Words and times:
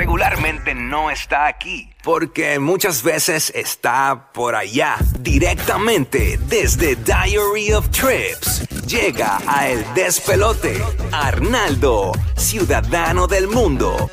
regularmente 0.00 0.74
no 0.74 1.10
está 1.10 1.46
aquí, 1.46 1.90
porque 2.02 2.58
muchas 2.58 3.02
veces 3.02 3.52
está 3.54 4.32
por 4.32 4.54
allá, 4.54 4.96
directamente 5.18 6.40
desde 6.46 6.96
Diary 6.96 7.74
of 7.74 7.90
Trips. 7.90 8.66
Llega 8.86 9.38
a 9.46 9.68
El 9.68 9.84
Despelote, 9.92 10.82
Arnaldo, 11.12 12.12
ciudadano 12.34 13.26
del 13.26 13.46
mundo. 13.48 14.10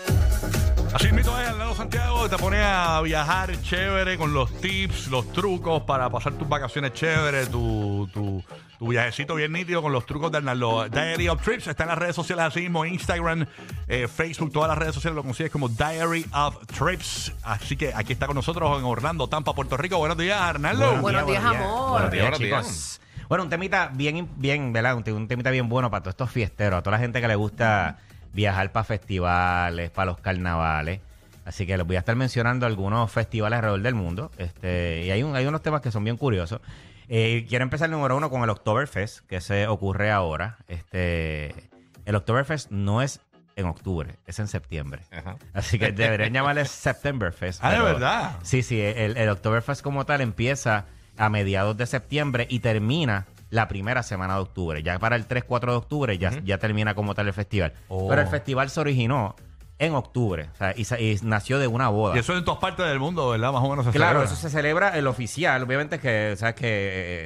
Así 0.94 1.10
mismo 1.14 1.40
es, 1.40 1.48
Arnaldo 1.48 1.74
Santiago 1.76 2.28
te 2.28 2.38
pone 2.38 2.62
a 2.62 3.00
viajar 3.00 3.62
chévere 3.62 4.18
con 4.18 4.34
los 4.34 4.52
tips, 4.60 5.08
los 5.08 5.32
trucos 5.32 5.84
para 5.84 6.10
pasar 6.10 6.34
tus 6.34 6.50
vacaciones 6.50 6.92
chévere, 6.92 7.46
tu, 7.46 8.10
tu, 8.14 8.44
tu 8.80 8.88
viajecito 8.88 9.36
bien 9.36 9.52
nítido 9.52 9.82
con 9.82 9.92
los 9.92 10.06
trucos 10.06 10.32
de 10.32 10.38
Arnaldo. 10.38 10.88
Diary 10.90 11.30
of 11.30 11.42
Trips 11.42 11.68
está 11.68 11.84
en 11.84 11.90
las 11.90 11.98
redes 11.98 12.16
sociales 12.16 12.46
así 12.46 12.62
mismo, 12.62 12.86
Instagram, 12.86 13.46
eh, 13.88 14.08
Facebook, 14.08 14.52
todas 14.52 14.70
las 14.70 14.78
redes 14.78 14.94
sociales 14.94 15.16
lo 15.16 15.24
consigues 15.24 15.52
como 15.52 15.70
Diary 15.70 16.26
of 16.34 16.66
Trips. 16.68 17.34
Así 17.44 17.76
que 17.76 17.94
aquí 17.96 18.14
está 18.14 18.28
con 18.28 18.36
nosotros 18.36 18.78
en 18.78 18.86
Orlando, 18.86 19.28
Tampa, 19.28 19.54
Puerto 19.54 19.78
Rico. 19.78 19.98
Buenos 19.98 20.18
días, 20.18 20.40
Arnaldo. 20.40 20.98
Buenos 20.98 21.26
días, 21.26 21.44
amor. 21.44 21.92
Buenos 21.92 22.12
días, 22.12 22.24
Buenos 22.24 22.40
días. 22.40 22.66
chicos. 22.66 23.02
Bueno, 23.30 23.44
un 23.44 23.50
temita 23.50 23.92
bien, 23.94 24.30
bien, 24.38 24.72
¿verdad? 24.72 24.96
Un, 24.96 25.10
un 25.14 25.28
temita 25.28 25.50
bien 25.52 25.68
bueno 25.68 25.90
para 25.92 26.02
todos 26.04 26.14
estos 26.14 26.32
fiesteros, 26.32 26.80
a 26.80 26.82
toda 26.84 26.98
la 26.98 27.02
gente 27.02 27.20
que 27.20 27.28
le 27.28 27.36
gusta 27.36 27.98
viajar 28.34 28.72
para 28.72 28.84
festivales, 28.84 29.90
para 29.90 30.12
los 30.12 30.20
carnavales. 30.20 31.02
Así 31.48 31.66
que 31.66 31.78
les 31.78 31.88
voy 31.88 31.96
a 31.96 32.00
estar 32.00 32.16
mencionando 32.18 32.66
algunos 32.66 33.10
festivales 33.10 33.56
alrededor 33.56 33.82
del 33.82 33.96
mundo. 33.96 34.32
Este, 34.38 35.06
y 35.06 35.12
hay, 35.12 35.24
un, 35.24 35.34
hay 35.34 35.46
unos 35.46 35.62
temas 35.62 35.80
que 35.80 35.92
son 35.92 36.04
bien 36.04 36.18
curiosos. 36.18 36.60
Eh, 37.08 37.46
quiero 37.48 37.64
empezar 37.64 37.90
número 37.90 38.18
uno 38.18 38.30
con 38.30 38.44
el 38.44 38.50
Oktoberfest, 38.50 39.26
que 39.28 39.40
se 39.40 39.66
ocurre 39.68 40.12
ahora. 40.12 40.58
Este, 40.68 41.56
el 42.04 42.16
Oktoberfest 42.16 42.70
no 42.70 43.02
es 43.02 43.22
en 43.56 43.66
octubre, 43.66 44.16
es 44.26 44.40
en 44.40 44.50
septiembre. 44.50 45.04
Ajá. 45.10 45.38
Así 45.54 45.80
que 45.80 45.94
deberían 45.94 46.34
llamarle 46.34 46.66
Septemberfest. 46.66 47.64
Ah, 47.64 47.72
¿de 47.72 47.82
verdad? 47.82 48.36
Sí, 48.44 48.62
sí, 48.62 48.82
el, 48.82 49.16
el 49.16 49.30
Oktoberfest 49.30 49.82
como 49.82 50.06
tal 50.06 50.20
empieza 50.20 50.86
a 51.18 51.30
mediados 51.30 51.78
de 51.78 51.86
septiembre 51.86 52.46
y 52.50 52.60
termina 52.60 53.26
la 53.50 53.70
primera 53.70 54.04
semana 54.04 54.36
de 54.36 54.42
octubre. 54.42 54.84
Ya 54.84 55.00
para 55.00 55.16
el 55.16 55.30
3-4 55.30 55.62
de 55.62 55.78
octubre 55.78 56.18
ya, 56.18 56.42
ya 56.44 56.58
termina 56.58 56.94
como 56.94 57.16
tal 57.16 57.28
el 57.28 57.34
festival. 57.34 57.72
Oh. 57.88 58.10
Pero 58.10 58.22
el 58.22 58.28
festival 58.28 58.70
se 58.70 58.82
originó 58.82 59.36
en 59.80 59.94
octubre 59.94 60.50
o 60.54 60.58
sea, 60.58 60.74
y, 60.76 60.86
sa- 60.86 61.00
y 61.00 61.20
nació 61.22 61.60
de 61.60 61.68
una 61.68 61.90
boda. 61.90 62.16
Y 62.16 62.20
eso 62.20 62.36
en 62.36 62.44
todas 62.44 62.60
partes 62.60 62.86
del 62.88 63.00
mundo, 63.00 63.30
¿verdad? 63.30 63.52
Más 63.54 63.64
o 63.64 63.70
menos 63.70 63.86
se 63.86 63.92
Claro, 63.92 64.20
celebra. 64.20 64.26
eso 64.26 64.36
se 64.36 64.50
celebra 64.50 64.98
el 64.98 65.06
oficial. 65.08 65.62
Obviamente 65.64 66.00
que, 66.00 66.36
¿sabes? 66.38 66.56
Que 66.56 66.68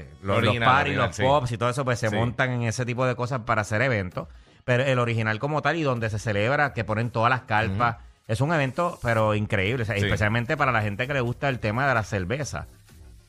eh, 0.02 0.05
los, 0.21 0.38
los 0.41 0.49
Original, 0.49 0.67
parties, 0.69 0.97
original, 0.97 1.07
los 1.07 1.16
sí. 1.16 1.23
pops 1.23 1.52
y 1.53 1.57
todo 1.57 1.69
eso, 1.69 1.85
pues 1.85 1.99
se 1.99 2.09
Sí. 2.09 2.16
montan 2.16 2.52
en 2.52 2.63
ese 2.63 2.85
tipo 2.85 3.05
de 3.05 3.16
cosas 3.16 3.41
para 3.45 3.61
hacer 3.61 3.81
eventos. 3.81 4.27
Pero 4.66 4.83
el 4.83 4.99
original 4.99 5.39
como 5.39 5.61
tal 5.61 5.75
y 5.77 5.83
donde 5.83 6.09
se 6.09 6.19
celebra, 6.19 6.73
que 6.73 6.83
ponen 6.83 7.09
todas 7.09 7.29
las 7.29 7.41
carpas, 7.41 7.97
es 8.27 8.41
un 8.41 8.53
evento, 8.53 8.99
pero 9.02 9.33
increíble. 9.33 9.83
o 9.83 9.85
sea, 9.85 9.95
Sí. 9.97 10.03
Especialmente 10.05 10.55
para 10.57 10.72
la 10.72 10.81
gente 10.81 11.07
que 11.07 11.13
le 11.13 11.22
gusta 11.22 11.49
el 11.49 11.59
tema 11.59 11.88
de 11.88 11.94
la 11.94 12.03
cerveza. 12.03 12.67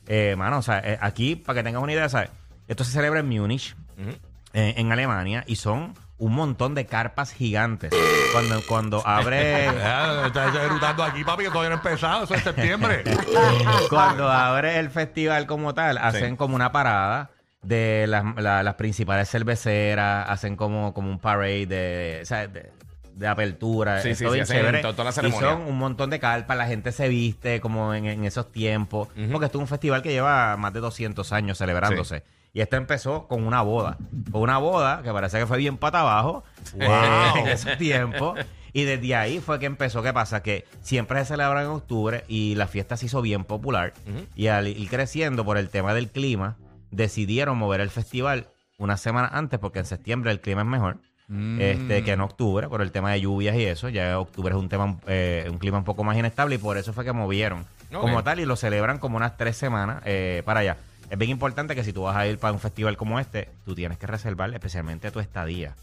Eh, 0.07 0.35
mano, 0.37 0.57
o 0.57 0.61
sea, 0.61 0.79
eh, 0.79 0.97
aquí, 1.01 1.35
para 1.37 1.59
que 1.59 1.63
tengas 1.63 1.81
una 1.81 1.93
idea, 1.93 2.09
¿sabes? 2.09 2.29
Esto 2.67 2.83
se 2.83 2.91
celebra 2.91 3.21
en 3.21 3.29
Múnich, 3.29 3.75
Ujú. 3.97 4.11
eh, 4.53 4.73
en 4.77 4.91
Alemania, 4.91 5.43
y 5.47 5.55
son 5.55 5.93
un 6.23 6.33
montón 6.33 6.73
de 6.75 6.85
carpas 6.85 7.31
gigantes. 7.33 7.91
Cuando, 8.31 8.61
cuando 8.67 9.07
abre... 9.07 9.65
Ya, 9.77 10.27
Estás 10.27 10.55
eructando 10.55 11.03
aquí, 11.03 11.23
papi, 11.23 11.43
que 11.43 11.49
todavía 11.49 11.69
no 11.69 11.75
ha 11.75 11.79
empezado. 11.79 12.23
Eso 12.23 12.35
es 12.35 12.43
septiembre. 12.43 13.03
Cuando 13.89 14.29
abre 14.31 14.79
el 14.79 14.89
festival 14.89 15.45
como 15.45 15.73
tal, 15.73 15.97
hacen 15.97 16.35
como 16.35 16.55
una 16.55 16.71
parada 16.71 17.29
de 17.61 18.05
las, 18.07 18.23
la- 18.37 18.63
las 18.63 18.75
principales 18.75 19.29
cerveceras, 19.29 20.29
hacen 20.29 20.55
como, 20.55 20.93
como 20.93 21.09
un 21.09 21.19
parade 21.19 21.65
de, 21.65 22.19
o 22.21 22.25
sea, 22.25 22.47
de, 22.47 22.71
de 23.15 23.27
apertura. 23.27 24.01
Sí, 24.01 24.09
es 24.09 24.17
sí, 24.17 24.23
todo 24.23 24.33
sí, 24.33 24.37
bien 24.37 24.43
hacen 24.43 24.57
chévere. 24.57 24.81
to- 24.81 24.91
toda 24.93 25.05
la 25.05 25.09
y 25.11 25.13
ceremonia. 25.13 25.49
son 25.51 25.61
un 25.61 25.77
montón 25.77 26.09
de 26.09 26.19
carpas, 26.19 26.57
la 26.57 26.67
gente 26.67 26.91
se 26.91 27.07
viste 27.09 27.59
como 27.61 27.93
en, 27.93 28.05
en 28.05 28.25
esos 28.25 28.51
tiempos. 28.51 29.09
Porque 29.31 29.45
esto 29.45 29.57
es 29.57 29.61
un 29.61 29.67
festival 29.67 30.01
que 30.01 30.11
lleva 30.11 30.55
más 30.57 30.73
de 30.73 30.79
200 30.79 31.31
años 31.33 31.57
celebrándose. 31.57 32.23
Y 32.53 32.61
esto 32.61 32.75
empezó 32.75 33.27
con 33.27 33.45
una 33.45 33.61
boda. 33.63 33.97
Con 34.31 34.41
una 34.41 34.59
boda 34.59 35.01
que 35.01 35.11
parece 35.11 35.39
que 35.39 35.47
fue 35.47 35.57
bien 35.57 35.77
pata 35.77 36.01
abajo 36.01 36.43
Wow. 36.75 37.35
en 37.37 37.47
ese 37.47 37.75
tiempo. 37.77 38.35
Y 38.73 38.83
desde 38.83 39.15
ahí 39.15 39.39
fue 39.39 39.59
que 39.59 39.65
empezó. 39.65 40.03
¿Qué 40.03 40.13
pasa? 40.13 40.43
Que 40.43 40.65
siempre 40.81 41.19
se 41.19 41.25
celebra 41.25 41.61
en 41.63 41.69
octubre 41.69 42.23
y 42.27 42.53
la 42.55 42.67
fiesta 42.67 42.95
se 42.95 43.07
hizo 43.07 43.21
bien 43.21 43.43
popular. 43.43 43.93
Y 44.35 44.47
al 44.47 44.67
ir 44.67 44.87
creciendo 44.89 45.43
por 45.43 45.57
el 45.57 45.69
tema 45.69 45.93
del 45.93 46.09
clima, 46.09 46.55
decidieron 46.91 47.57
mover 47.57 47.81
el 47.81 47.89
festival 47.89 48.47
una 48.77 48.97
semana 48.97 49.29
antes 49.33 49.59
porque 49.59 49.79
en 49.79 49.85
septiembre 49.85 50.31
el 50.31 50.39
clima 50.39 50.61
es 50.61 50.67
mejor. 50.67 50.97
Mm. 51.27 51.59
Este, 51.61 52.03
que 52.03 52.11
en 52.11 52.21
octubre, 52.21 52.67
por 52.67 52.81
el 52.81 52.91
tema 52.91 53.11
de 53.11 53.21
lluvias 53.21 53.55
y 53.55 53.63
eso, 53.63 53.89
ya 53.89 54.19
octubre 54.19 54.53
es 54.53 54.59
un 54.59 54.69
tema, 54.69 54.97
eh, 55.07 55.47
un 55.49 55.57
clima 55.57 55.77
un 55.77 55.85
poco 55.85 56.03
más 56.03 56.17
inestable 56.17 56.55
y 56.55 56.57
por 56.57 56.77
eso 56.77 56.93
fue 56.93 57.05
que 57.05 57.13
movieron 57.13 57.65
como 57.91 58.23
tal 58.23 58.39
y 58.39 58.45
lo 58.45 58.55
celebran 58.55 58.97
como 58.99 59.17
unas 59.17 59.37
tres 59.37 59.55
semanas 59.55 60.01
eh, 60.05 60.41
para 60.45 60.59
allá. 60.61 60.77
Es 61.09 61.17
bien 61.17 61.31
importante 61.31 61.75
que 61.75 61.83
si 61.83 61.93
tú 61.93 62.03
vas 62.03 62.15
a 62.15 62.27
ir 62.27 62.39
para 62.39 62.53
un 62.53 62.59
festival 62.59 62.97
como 62.97 63.19
este, 63.19 63.49
tú 63.65 63.75
tienes 63.75 63.97
que 63.97 64.07
reservar 64.07 64.53
especialmente 64.53 65.11
tu 65.11 65.19
estadía. 65.19 65.75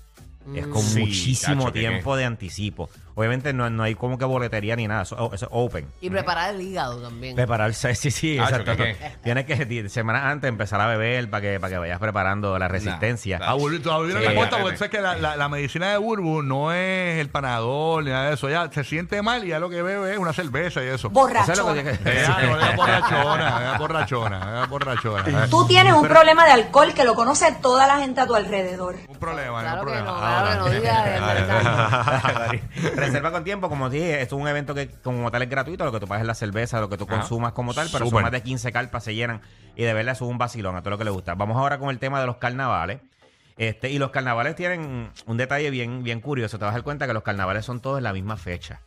Es 0.55 0.67
con 0.67 0.83
Sí, 0.83 1.01
muchísimo 1.01 1.65
cacho, 1.65 1.73
que 1.75 1.81
tiempo 1.81 2.17
de 2.17 2.25
anticipo. 2.25 2.89
Obviamente 3.15 3.53
no, 3.53 3.69
no 3.69 3.83
hay 3.83 3.95
como 3.95 4.17
que 4.17 4.25
boletería 4.25 4.75
ni 4.77 4.89
nada, 4.89 5.03
eso, 5.03 5.17
eso 5.35 5.45
es 5.47 5.51
open. 5.53 5.87
Y 6.01 6.09
preparar 6.09 6.55
el 6.55 6.63
hígado 6.63 6.97
también. 7.03 7.37
Prepararse, 7.37 7.95
sí, 7.95 8.11
sí, 8.11 8.39
Ah, 8.39 8.45
exacto. 8.45 8.75
¿qué, 8.77 8.97
Tienes 9.23 9.45
que 9.45 9.67
di- 9.67 9.89
semanas 9.91 10.25
antes 10.25 10.49
empezar 10.49 10.81
a 10.81 10.87
beber 10.87 11.29
para 11.29 11.43
que, 11.43 11.61
para 11.61 11.71
que 11.75 11.79
vayas 11.79 11.99
preparando 11.99 12.59
la 12.59 12.69
resistencia. 12.69 13.39
Nah, 13.39 13.51
Ah, 13.51 13.55
Burbu, 13.55 13.81
todavía 13.81 14.15
no 14.15 14.21
Sí, 14.21 14.27
te 14.29 14.35
cuenta 14.35 14.59
porque 14.59 14.77
sé 14.79 14.89
que 14.89 15.01
la, 15.03 15.17
la- 15.17 15.37
la 15.37 15.49
medicina 15.51 15.91
de 15.91 15.99
Burbu 15.99 16.43
no 16.43 16.73
es 16.73 17.19
el 17.21 17.29
panador 17.29 18.03
ni 18.05 18.11
nada 18.11 18.29
de 18.29 18.35
eso. 18.35 18.49
Ya 18.49 18.71
se 18.73 18.83
siente 18.85 19.21
mal 19.21 19.45
y 19.45 19.49
ya 19.49 19.59
lo 19.59 19.69
que 19.69 19.83
bebe 19.83 20.13
es 20.13 20.19
una 20.19 20.33
cerveza 20.33 20.83
y 20.83 20.87
eso. 20.87 20.95
Eso 20.95 21.07
es 21.09 21.13
Borracho. 21.13 21.55
lo 21.55 21.75
que- 21.75 21.99
ya 22.03 22.75
borrachona, 22.77 23.77
borrachona, 23.79 24.67
borrachona. 24.71 25.47
Tú 25.49 25.67
tienes 25.67 25.93
un 25.93 26.09
problema 26.09 26.47
de 26.47 26.53
alcohol 26.53 26.95
que 26.95 27.05
lo 27.05 27.15
conoce 27.15 27.53
toda 27.61 27.87
la 27.87 27.99
gente 27.99 28.21
a 28.21 28.27
tu 28.27 28.35
alrededor. 28.35 28.97
Un 29.09 29.17
problema, 29.19 29.61
Claro 29.61 29.83
un 29.83 29.87
que 29.89 29.93
problema. 29.93 30.11
no, 30.21 30.30
no 30.59 30.69
diga. 30.69 32.51
Reserva 32.97 33.33
con 33.33 33.45
tiempo, 33.45 33.69
como 33.69 33.91
dije, 33.91 34.23
esto 34.23 34.37
es 34.37 34.43
un 34.43 34.49
evento 34.49 34.75
que 34.75 34.89
como 34.89 35.31
tal 35.31 35.43
es 35.43 35.49
gratuito, 35.51 35.85
lo 35.85 35.93
que 35.93 36.01
tú 36.01 36.07
pagas 36.07 36.23
es 36.23 36.27
la 36.27 36.35
cerveza, 36.35 36.81
lo 36.81 36.89
que 36.89 36.97
tú 36.97 37.05
Ajá. 37.05 37.19
consumas 37.19 37.53
como 37.53 37.75
tal, 37.75 37.89
pero 37.93 38.09
son 38.09 38.23
más 38.23 38.33
de 38.33 38.43
15 38.43 38.73
carpas, 38.73 39.05
se 39.05 39.15
llenan 39.15 39.41
y 39.77 39.85
de 39.85 39.95
verdad 39.95 40.13
es 40.13 40.21
un 40.21 40.39
vacilón 40.39 40.77
a 40.77 40.81
todo 40.81 40.91
lo 40.91 40.99
que 40.99 41.05
le 41.05 41.11
gusta. 41.11 41.35
Vamos 41.35 41.57
ahora 41.57 41.79
con 41.79 41.91
el 41.91 41.99
tema 41.99 42.21
de 42.21 42.27
los 42.27 42.37
carnavales. 42.37 43.01
Este, 43.57 43.91
y 43.91 43.99
los 43.99 44.11
carnavales 44.11 44.57
tienen 44.57 45.11
un 45.27 45.37
detalle 45.37 45.69
bien, 45.71 46.03
bien 46.03 46.21
curioso. 46.21 46.59
Te 46.59 46.65
vas 46.65 46.73
a 46.73 46.77
dar 46.77 46.83
cuenta 46.83 47.07
que 47.07 47.13
los 47.13 47.23
carnavales 47.23 47.65
son 47.67 47.81
todos 47.81 47.99
en 47.99 48.05
la 48.05 48.13
misma 48.15 48.39
fecha. 48.39 48.81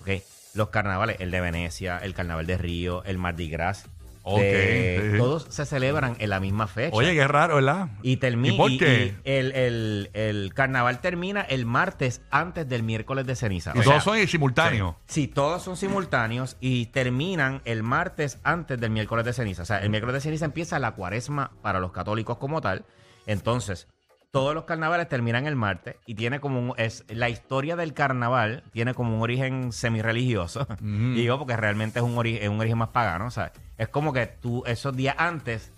¿ok? 0.00 0.22
Los 0.54 0.68
carnavales, 0.68 1.16
el 1.20 1.30
de 1.30 1.40
Venecia, 1.40 1.98
el 1.98 2.14
carnaval 2.14 2.46
de 2.46 2.56
Río, 2.56 3.02
el 3.04 3.18
Mardi 3.18 3.48
Gras. 3.50 3.86
Ok, 4.22 4.40
de- 4.40 5.08
sí. 5.12 5.18
Todos 5.18 5.46
se 5.48 5.64
celebran 5.66 6.16
en 6.18 6.30
la 6.30 6.40
misma 6.40 6.66
fecha. 6.66 6.94
Oye, 6.96 7.14
qué 7.14 7.26
raro, 7.26 7.56
¿verdad? 7.56 7.88
Y 8.02 8.18
termina. 8.18 8.54
¿Y 8.54 8.56
por 8.56 8.70
qué? 8.78 9.14
el, 9.24 9.52
el- 9.52 10.10
el 10.14 10.52
carnaval 10.54 11.00
termina 11.00 11.40
el 11.40 11.64
martes 11.66 12.22
antes 12.30 12.68
del 12.68 12.82
miércoles 12.82 13.26
de 13.26 13.34
ceniza. 13.36 13.72
Y 13.74 13.78
O 13.78 13.82
todos 13.82 14.04
son 14.04 14.26
simultáneos. 14.28 14.94
Sí, 15.06 15.26
todos 15.28 15.62
son 15.62 15.76
simultáneos 15.76 16.56
y 16.60 16.86
terminan 16.86 17.62
el 17.64 17.82
martes 17.82 18.38
antes 18.44 18.78
del 18.80 18.90
miércoles 18.90 19.24
de 19.24 19.32
ceniza. 19.32 19.62
O 19.62 19.66
sea, 19.66 19.78
el 19.78 19.90
miércoles 19.90 20.14
de 20.14 20.20
ceniza 20.20 20.44
empieza 20.44 20.78
la 20.78 20.92
cuaresma 20.92 21.52
para 21.62 21.80
los 21.80 21.92
católicos 21.92 22.36
como 22.38 22.60
tal. 22.60 22.84
Entonces, 23.26 23.88
todos 24.32 24.54
los 24.54 24.64
carnavales 24.64 25.08
terminan 25.08 25.46
el 25.46 25.56
martes 25.56 25.96
y 26.06 26.14
tiene 26.14 26.38
como 26.40 26.60
un, 26.60 26.74
es 26.76 27.04
la 27.08 27.28
historia 27.28 27.74
del 27.74 27.94
carnaval 27.94 28.62
tiene 28.72 28.94
como 28.94 29.16
un 29.16 29.22
origen 29.22 29.72
semi-religioso. 29.72 30.66
Y 30.80 31.14
digo 31.14 31.36
porque 31.38 31.56
realmente 31.56 31.98
es 31.98 32.04
un, 32.04 32.14
ori- 32.14 32.38
es 32.40 32.48
un 32.48 32.60
origen 32.60 32.78
más 32.78 32.90
pagano. 32.90 33.30
Sea, 33.30 33.52
es 33.80 33.88
como 33.88 34.12
que 34.12 34.26
tú 34.26 34.62
esos 34.66 34.94
días 34.94 35.14
antes 35.18 35.72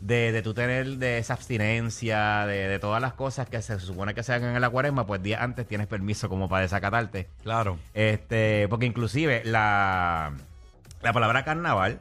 de, 0.00 0.32
de 0.32 0.42
tú 0.42 0.52
tener 0.54 0.96
de 0.98 1.18
esa 1.18 1.34
abstinencia, 1.34 2.46
de, 2.46 2.68
de 2.68 2.78
todas 2.78 3.00
las 3.00 3.12
cosas 3.14 3.48
que 3.48 3.60
se 3.62 3.78
supone 3.80 4.14
que 4.14 4.22
se 4.22 4.32
hagan 4.32 4.54
en 4.54 4.60
la 4.60 4.68
cuaresma, 4.70 5.06
pues 5.06 5.22
días 5.22 5.40
antes 5.40 5.66
tienes 5.66 5.86
permiso 5.86 6.28
como 6.28 6.48
para 6.48 6.62
desacatarte. 6.62 7.28
Claro. 7.42 7.78
Este, 7.94 8.66
porque 8.68 8.86
inclusive 8.86 9.42
la, 9.44 10.32
la 11.02 11.12
palabra 11.12 11.44
carnaval 11.44 11.98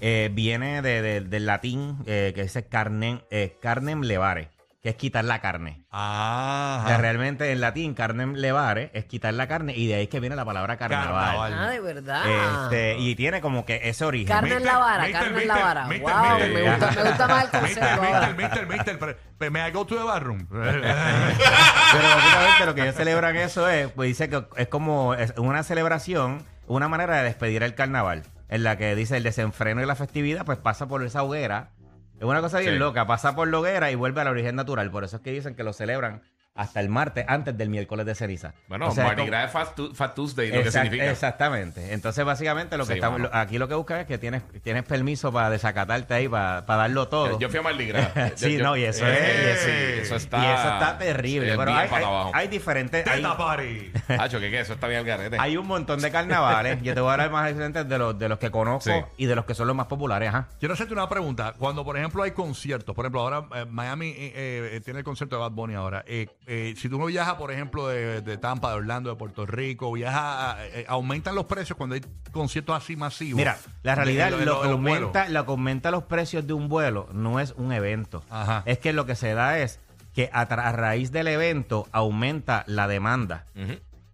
eh, 0.00 0.30
viene 0.32 0.82
de- 0.82 1.02
de- 1.02 1.20
del 1.22 1.46
latín 1.46 1.98
eh, 2.06 2.32
que 2.34 2.42
dice 2.42 2.64
carnem, 2.66 3.20
eh, 3.30 3.56
carnem 3.62 4.02
levare, 4.02 4.48
que 4.82 4.90
es 4.90 4.94
quitar 4.96 5.24
la 5.24 5.40
carne. 5.40 5.84
Ah. 5.90 6.82
O 6.84 6.88
sea, 6.88 6.98
realmente 6.98 7.50
en 7.50 7.60
latín 7.60 7.94
carnem 7.94 8.34
levare 8.34 8.90
es 8.94 9.04
quitar 9.06 9.34
la 9.34 9.48
carne 9.48 9.74
y 9.76 9.86
de 9.88 9.94
ahí 9.96 10.02
es 10.04 10.08
que 10.08 10.20
viene 10.20 10.36
la 10.36 10.44
palabra 10.44 10.76
carnaval. 10.76 11.06
Carnaval. 11.24 11.52
Ah, 11.58 11.70
de 11.70 11.80
verdad. 11.80 12.22
Este, 12.64 12.98
y 12.98 13.14
tiene 13.16 13.40
como 13.40 13.64
que 13.64 13.80
ese 13.88 14.04
origen. 14.04 14.28
Carne 14.28 14.54
en 14.54 14.64
la 14.64 14.78
vara, 14.78 15.02
Mister, 15.04 15.20
carne 15.22 15.42
en 15.42 15.48
la 15.48 15.54
mister, 15.54 15.64
vara. 15.64 15.86
mister, 15.86 16.14
wow, 16.14 16.22
mister. 16.34 16.52
me 16.52 16.62
gusta, 16.70 16.90
me 17.02 17.08
gusta 17.08 17.26
más 17.28 17.54
el 17.54 17.62
Mister, 17.62 17.82
concepto. 17.88 18.02
mister, 18.02 18.36
mister, 18.36 18.66
mister, 18.68 18.98
pero- 18.98 19.18
pero 19.38 19.50
may 19.50 19.68
I 19.68 19.72
go 19.72 19.84
to 19.86 19.96
the 19.96 20.04
bathroom? 20.04 20.46
Pero 20.50 22.08
básicamente 22.08 22.66
lo 22.66 22.74
que 22.74 22.82
ellos 22.82 22.94
celebran 22.94 23.36
eso 23.36 23.68
es, 23.68 23.90
pues 23.92 24.08
dice 24.08 24.28
que 24.28 24.44
es 24.56 24.68
como 24.68 25.14
una 25.36 25.62
celebración, 25.62 26.42
una 26.66 26.88
manera 26.88 27.16
de 27.18 27.24
despedir 27.24 27.62
el 27.62 27.74
carnaval, 27.74 28.22
en 28.48 28.64
la 28.64 28.76
que 28.76 28.94
dice 28.94 29.16
el 29.16 29.22
desenfreno 29.22 29.82
y 29.82 29.86
la 29.86 29.94
festividad, 29.96 30.44
pues 30.44 30.58
pasa 30.58 30.86
por 30.86 31.02
esa 31.04 31.22
hoguera. 31.22 31.70
Es 32.18 32.24
una 32.24 32.40
cosa 32.40 32.60
bien 32.60 32.74
Sí. 32.74 32.78
loca, 32.78 33.06
pasa 33.06 33.34
por 33.36 33.48
la 33.48 33.58
hoguera 33.58 33.90
y 33.90 33.94
vuelve 33.94 34.20
al 34.22 34.28
origen 34.28 34.56
natural. 34.56 34.90
Por 34.90 35.04
eso 35.04 35.16
es 35.16 35.22
que 35.22 35.32
dicen 35.32 35.54
que 35.54 35.62
lo 35.64 35.72
celebran 35.72 36.22
hasta 36.56 36.80
el 36.80 36.88
martes 36.88 37.24
antes 37.28 37.56
del 37.56 37.68
miércoles 37.68 38.06
de 38.06 38.14
ceniza. 38.14 38.54
Bueno, 38.68 38.88
O 38.88 38.90
sea, 38.90 39.04
Mardi 39.04 39.26
Gras 39.26 39.46
es 39.46 39.52
Fat, 39.52 39.74
Tu- 39.74 39.94
Fat 39.94 40.14
Tuesday, 40.14 40.50
lo 40.50 40.62
que 40.62 40.70
significa. 40.70 41.10
Exactamente. 41.10 41.92
Entonces, 41.92 42.24
básicamente, 42.24 42.76
lo 42.76 42.84
que 42.86 42.94
Sí, 42.94 42.98
estamos, 42.98 43.28
aquí 43.32 43.58
lo 43.58 43.68
que 43.68 43.74
buscas 43.74 44.00
es 44.00 44.06
que 44.06 44.18
tienes, 44.18 44.42
tienes 44.62 44.82
permiso 44.84 45.32
para 45.32 45.50
desacatarte 45.50 46.14
ahí, 46.14 46.28
para, 46.28 46.64
para 46.66 46.82
darlo 46.82 47.08
todo. 47.08 47.38
Yo 47.38 47.48
fui 47.48 47.58
a 47.58 47.62
Mardi 47.62 47.86
Gras. 47.86 48.10
Sí, 48.36 48.52
Yo- 48.52 48.58
yo- 48.58 48.64
no, 48.64 48.76
y 48.76 48.84
eso 48.84 49.06
Eh, 49.06 49.52
es- 49.52 49.60
sí, 49.60 49.70
eso 50.02 50.16
está. 50.16 50.38
y 50.38 50.46
eso 50.46 50.72
está 50.74 50.98
terrible. 50.98 51.56
pero 51.56 51.72
hay, 51.74 51.88
hay- 51.90 52.04
hay 52.32 52.48
diferentes. 52.48 53.06
Hay, 53.06 53.20
¡Teta 53.22 53.36
party! 53.36 53.92
Hacho, 54.18 54.40
¿qué 54.40 54.50
qué? 54.50 54.60
Eso 54.60 54.72
está 54.74 54.86
bien 54.88 55.00
al 55.00 55.06
garete. 55.06 55.36
hay 55.38 55.56
un 55.56 55.66
montón 55.66 56.00
de 56.00 56.10
carnavales. 56.10 56.80
Yo 56.82 56.94
te 56.94 57.00
voy 57.00 57.10
a 57.10 57.12
hablar 57.14 57.30
más 57.30 57.48
diferentes 57.48 57.88
de 57.88 57.98
los, 57.98 58.18
de 58.18 58.28
los 58.28 58.38
que 58.38 58.50
conozco 58.50 58.90
Sí. 58.90 58.92
y 59.18 59.26
de 59.26 59.34
los 59.36 59.44
que 59.44 59.54
son 59.54 59.66
los 59.66 59.76
más 59.76 59.86
populares. 59.86 60.28
Ajá. 60.28 60.48
Quiero 60.58 60.74
hacerte 60.74 60.92
una 60.92 61.08
pregunta. 61.08 61.54
Cuando, 61.58 61.84
por 61.84 61.96
ejemplo, 61.96 62.22
hay 62.22 62.30
conciertos, 62.32 62.94
por 62.94 63.04
ejemplo, 63.04 63.20
ahora 63.20 63.44
eh, 63.54 63.66
Miami 63.68 64.10
eh, 64.16 64.32
eh, 64.74 64.80
tiene 64.84 65.00
el 65.00 65.04
concierto 65.04 65.36
de 65.36 65.40
Bad 65.42 65.50
Bunny 65.52 65.74
ahora. 65.74 66.04
Eh, 66.06 66.26
eh, 66.46 66.74
si 66.76 66.88
tú 66.88 66.98
no 66.98 67.06
viajas, 67.06 67.34
por 67.34 67.50
ejemplo, 67.52 67.88
de, 67.88 68.20
de 68.22 68.38
Tampa, 68.38 68.70
de 68.70 68.76
Orlando, 68.76 69.10
de 69.10 69.16
Puerto 69.16 69.46
Rico, 69.46 69.90
viajas, 69.92 70.58
eh, 70.60 70.70
eh, 70.80 70.84
aumentan 70.88 71.34
los 71.34 71.46
precios 71.46 71.76
cuando 71.76 71.94
hay 71.96 72.02
conciertos 72.32 72.76
así 72.76 72.94
masivos. 72.96 73.36
Mira, 73.38 73.58
la 73.82 73.94
realidad, 73.94 74.30
lo- 74.30 74.38
en 74.38 74.44
lo, 74.46 74.54
lo- 74.54 74.62
que 74.62 74.68
aumenta, 74.68 75.28
lo 75.28 75.44
que 75.44 75.50
aumenta 75.50 75.90
los 75.90 76.04
precios 76.04 76.46
de 76.46 76.52
un 76.52 76.68
vuelo 76.68 77.08
no 77.12 77.40
es 77.40 77.52
un 77.56 77.72
evento. 77.72 78.22
Ajá. 78.30 78.62
Es 78.66 78.78
que 78.78 78.92
lo 78.92 79.06
que 79.06 79.14
se 79.16 79.34
da 79.34 79.58
es 79.58 79.80
que 80.14 80.30
a, 80.32 80.44
raíz 80.72 81.12
del 81.12 81.28
evento 81.28 81.86
aumenta 81.92 82.64
la 82.66 82.88
demanda 82.88 83.44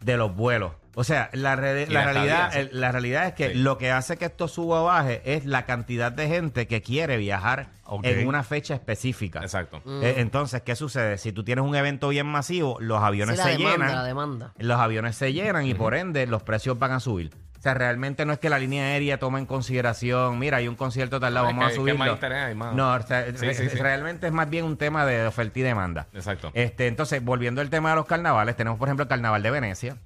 de 0.00 0.16
los 0.16 0.34
vuelos. 0.34 0.72
O 0.94 1.04
sea, 1.04 1.30
la, 1.32 1.56
re- 1.56 1.86
Y 1.88 1.92
la 1.92 2.04
la 2.04 2.12
realidad, 2.12 2.52
sí. 2.52 2.58
el- 2.58 2.70
la 2.80 2.92
realidad 2.92 3.26
es 3.28 3.32
que 3.32 3.48
Sí. 3.50 3.54
lo 3.54 3.78
que 3.78 3.90
hace 3.90 4.16
que 4.18 4.26
esto 4.26 4.46
suba 4.46 4.82
o 4.82 4.84
baje 4.84 5.22
es 5.24 5.46
la 5.46 5.64
cantidad 5.64 6.12
de 6.12 6.28
gente 6.28 6.66
que 6.66 6.82
quiere 6.82 7.16
viajar 7.16 7.68
Ok. 7.84 8.04
en 8.04 8.28
una 8.28 8.42
fecha 8.42 8.74
específica. 8.74 9.40
Exacto. 9.40 9.80
Eh, 10.02 10.14
entonces, 10.18 10.60
¿qué 10.62 10.76
sucede? 10.76 11.16
Si 11.18 11.32
tú 11.32 11.44
tienes 11.44 11.64
un 11.64 11.74
evento 11.74 12.08
bien 12.10 12.26
masivo, 12.26 12.76
los 12.80 12.98
Sí, 13.00 13.04
aviones 13.06 13.38
la 13.38 13.44
se 13.44 13.50
demanda, 13.52 13.70
llenan. 13.86 13.94
la 13.94 14.04
demanda. 14.04 14.52
Los 14.58 14.78
aviones 14.80 15.16
se 15.16 15.32
llenan 15.32 15.64
y 15.66 15.72
por 15.74 15.94
ende 15.94 16.26
los 16.26 16.42
precios 16.42 16.78
van 16.78 16.92
a 16.92 17.00
subir. 17.00 17.30
O 17.58 17.62
sea, 17.62 17.74
realmente 17.74 18.26
no 18.26 18.32
es 18.32 18.40
que 18.40 18.50
la 18.50 18.58
línea 18.58 18.86
aérea 18.86 19.18
tome 19.20 19.38
en 19.38 19.46
consideración, 19.46 20.36
mira, 20.38 20.56
hay 20.58 20.66
un 20.68 20.74
concierto 20.74 21.20
tal 21.20 21.32
lado, 21.32 21.46
No, 21.46 21.50
es 21.50 21.56
vamos 21.56 21.64
a 21.64 21.68
que- 21.68 21.74
que 21.74 21.80
subirlo. 21.80 21.98
más 22.00 22.08
interés 22.10 22.38
hay, 22.44 22.54
más. 22.56 22.74
No, 22.74 22.92
o 22.92 23.02
sea, 23.02 23.24
Sí, 23.26 23.46
re- 23.46 23.54
sí, 23.54 23.68
sí. 23.70 23.78
realmente 23.78 24.26
es 24.26 24.32
más 24.32 24.50
bien 24.50 24.64
un 24.64 24.76
tema 24.76 25.06
de 25.06 25.24
oferta 25.26 25.58
y 25.58 25.62
demanda. 25.62 26.08
Exacto. 26.12 26.50
Este, 26.54 26.88
entonces, 26.88 27.24
volviendo 27.24 27.60
al 27.60 27.70
tema 27.70 27.90
de 27.90 27.96
los 27.96 28.06
carnavales, 28.06 28.56
tenemos 28.56 28.78
por 28.80 28.88
ejemplo 28.88 29.04
el 29.04 29.08
carnaval 29.08 29.42
de 29.44 29.50
Venecia. 29.52 29.96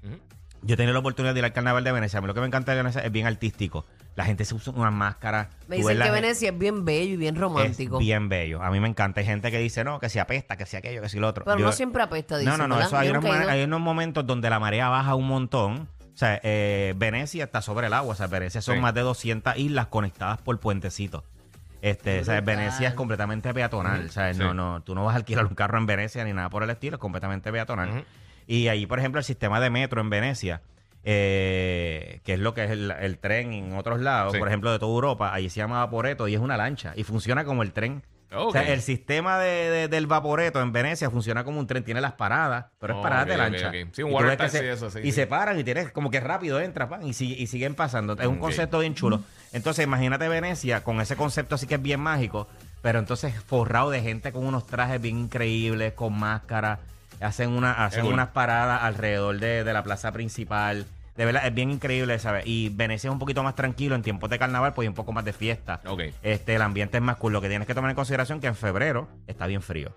Yo 0.67 0.75
he 0.75 0.77
tenido 0.77 0.93
la 0.93 0.99
oportunidad 0.99 1.33
de 1.35 1.39
ir 1.41 1.45
al 1.45 1.53
carnaval 1.53 1.85
de 1.85 1.93
Venecia. 1.93 2.19
A 2.19 2.21
mí 2.23 2.27
lo 2.27 2.35
que 2.35 2.41
me 2.41 2.47
encanta 2.47 2.73
de 2.73 2.79
Venecia 2.79 3.01
es 3.03 3.13
bien 3.13 3.27
artístico. 3.27 3.87
La 4.17 4.25
gente 4.25 4.45
se 4.45 4.55
usa 4.55 4.73
unas 4.75 4.93
máscaras. 4.93 5.49
Me 5.69 5.77
dicen 5.77 5.97
que 5.97 6.03
gente- 6.05 6.21
Venecia 6.21 6.49
es 6.51 6.59
bien 6.59 6.85
bello 6.85 7.15
y 7.15 7.17
bien 7.17 7.37
romántico. 7.37 7.97
es 7.99 8.01
bien 8.01 8.29
bello. 8.29 8.63
A 8.63 8.71
mí 8.71 8.81
me 8.81 8.89
encanta. 8.89 9.21
Hay 9.21 9.27
gente 9.27 9.51
que 9.51 9.59
dice, 9.59 9.85
no, 9.85 9.99
que 10.01 10.09
si 10.09 10.19
apesta, 10.19 10.57
que 10.57 10.67
si 10.67 10.77
aquello, 10.77 11.03
que 11.03 11.09
si 11.09 11.19
lo 11.21 11.29
otro. 11.29 11.45
Pero 11.45 11.59
Yo- 11.59 11.67
no 11.67 11.73
siempre 11.73 12.03
apesta, 12.03 12.39
dicen, 12.39 12.53
No, 12.53 12.59
no, 12.59 12.69
no. 12.69 12.75
¿verdad? 12.77 12.89
Eso 12.89 12.97
hay, 12.99 13.07
Yo 13.09 13.13
unos, 13.13 13.23
nunca 13.25 13.37
he 13.37 13.39
ma- 13.39 13.45
ido. 13.45 13.53
hay 13.53 13.63
unos 13.65 13.81
momentos 13.81 14.27
donde 14.27 14.51
la 14.51 14.59
marea 14.59 14.89
baja 14.89 15.15
un 15.15 15.27
montón. 15.29 15.89
O 16.15 16.19
sea, 16.19 16.41
eh, 16.43 16.95
Venecia 16.97 17.45
está 17.45 17.61
sobre 17.61 17.89
el 17.89 17.93
agua. 17.93 18.13
O 18.13 18.17
sea, 18.17 18.27
Venecia 18.27 18.63
son 18.63 18.77
Sí. 18.77 18.81
más 18.81 18.95
de 18.95 19.03
200 19.03 19.57
islas 19.59 19.87
conectadas 19.89 20.39
por 20.41 20.59
puentecitos. 20.59 21.23
Este, 21.83 22.21
o 22.21 22.25
sea, 22.25 22.41
Brutal. 22.41 22.57
Venecia 22.57 22.89
es 22.89 22.95
completamente 22.95 23.53
peatonal. 23.53 24.07
O 24.07 24.09
sea, 24.09 24.33
Sí. 24.33 24.41
no, 24.41 24.55
no, 24.55 24.81
tú 24.83 24.95
no 24.95 25.05
vas 25.05 25.13
a 25.13 25.19
alquilar 25.19 25.45
un 25.45 25.55
carro 25.55 25.77
en 25.79 25.85
Venecia 25.87 26.25
ni 26.25 26.33
nada 26.33 26.49
por 26.49 26.63
el 26.63 26.71
estilo, 26.71 26.97
es 26.97 27.01
completamente 27.01 27.53
peatonal. 27.53 27.91
Ujú. 27.91 28.05
Y 28.47 28.69
ahí, 28.69 28.87
por 28.87 28.99
ejemplo, 28.99 29.19
el 29.19 29.25
sistema 29.25 29.61
de 29.61 29.71
metro 29.71 30.01
en 30.01 30.11
Venecia, 30.11 30.63
eh, 31.21 32.21
que 32.25 32.35
es 32.35 32.41
lo 32.41 32.53
que 32.55 32.65
es 32.65 32.71
el, 32.71 32.91
el 32.91 33.19
tren 33.19 33.53
en 33.53 33.75
otros 33.77 34.01
lados, 34.01 34.33
Sí. 34.33 34.39
por 34.39 34.49
ejemplo, 34.49 34.71
de 34.73 34.79
toda 34.79 34.93
Europa, 34.93 35.33
ahí 35.33 35.49
se 35.49 35.59
llama 35.59 35.79
Vaporeto 35.79 36.27
y 36.29 36.35
es 36.35 36.41
una 36.41 36.57
lancha 36.57 36.93
y 36.97 37.05
funciona 37.05 37.45
como 37.45 37.63
el 37.63 37.73
tren. 37.73 38.03
O 38.33 38.47
Ok. 38.49 38.53
sea, 38.53 38.63
el 38.73 38.81
sistema 38.83 39.39
de, 39.39 39.71
de- 39.71 39.89
del 39.89 40.09
Vaporeto 40.09 40.61
en 40.61 40.73
Venecia 40.73 41.09
funciona 41.11 41.45
como 41.45 41.61
un 41.61 41.67
tren, 41.69 41.85
tiene 41.85 42.01
las 42.01 42.15
paradas, 42.15 42.67
pero 42.81 42.95
es 42.95 42.99
Oh, 42.99 43.03
paradas 43.03 43.25
ok, 43.25 43.29
de 43.29 43.35
ok, 43.35 43.39
lancha. 43.41 43.69
ok. 43.69 43.75
Sí, 43.93 44.03
un 44.03 44.09
Y 44.11 44.13
tú 44.13 44.17
water 44.17 44.27
ves 44.31 44.37
que 44.37 44.43
taxi, 44.43 44.59
se- 44.59 44.73
eso, 44.73 44.91
sí, 44.91 44.99
Y 44.99 45.03
sí. 45.05 45.13
se 45.13 45.27
paran 45.29 45.59
y 45.61 45.65
tienes 45.65 45.93
como 45.93 46.11
que 46.11 46.19
rápido 46.21 46.61
entras 46.61 46.89
pan, 46.89 47.07
y, 47.07 47.13
si- 47.13 47.35
y 47.35 47.47
siguen 47.47 47.77
pasando. 47.77 48.15
Es 48.15 48.27
un 48.27 48.35
Ok. 48.37 48.41
concepto 48.41 48.81
bien 48.81 48.95
chulo. 48.97 49.21
Entonces, 49.53 49.85
imagínate 49.87 50.27
Venecia 50.29 50.83
con 50.83 51.01
ese 51.01 51.15
concepto 51.17 51.55
así 51.55 51.69
que 51.69 51.77
es 51.77 51.83
bien 51.83 52.01
mágico, 52.01 52.49
pero 52.83 52.99
entonces 52.99 53.33
forrado 53.45 53.91
de 53.91 54.03
gente 54.03 54.33
con 54.33 54.45
unos 54.45 54.67
trajes 54.67 55.01
bien 55.01 55.19
increíbles, 55.19 55.93
con 55.93 56.19
máscaras, 56.19 56.81
hacen, 57.21 57.51
una, 57.51 57.85
hacen 57.85 58.03
cool. 58.05 58.15
unas 58.15 58.29
paradas 58.29 58.83
alrededor 58.83 59.39
de, 59.39 59.65
de 59.65 59.73
la 59.73 59.83
plaza 59.83 60.13
principal. 60.13 60.87
De 61.17 61.25
verdad, 61.25 61.47
es 61.47 61.55
bien 61.55 61.71
increíble, 61.71 62.19
¿sabes? 62.19 62.45
Y 62.47 62.69
Venecia 62.69 63.09
es 63.09 63.13
un 63.13 63.19
poquito 63.19 63.43
más 63.43 63.55
tranquilo 63.55 63.95
en 63.95 64.03
tiempos 64.03 64.29
de 64.29 64.39
carnaval, 64.39 64.75
pues 64.75 64.85
hay 64.85 64.89
un 64.89 64.95
poco 64.95 65.13
más 65.13 65.25
de 65.25 65.33
fiesta. 65.33 65.81
Ok. 65.87 66.03
Este, 66.23 66.55
el 66.57 66.63
ambiente 66.63 66.99
es 66.99 67.03
más 67.03 67.17
cool. 67.17 67.33
Lo 67.33 67.41
que 67.41 67.49
tienes 67.49 67.67
que 67.67 67.75
tomar 67.75 67.91
en 67.91 67.97
consideración 67.97 68.41
que 68.41 68.49
en 68.49 68.55
febrero 68.55 69.09
está 69.27 69.47
bien 69.47 69.63
frío. 69.63 69.97